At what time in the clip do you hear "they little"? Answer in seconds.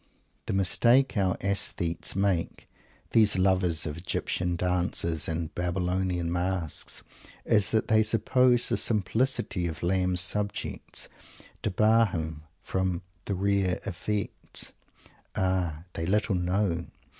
15.93-16.33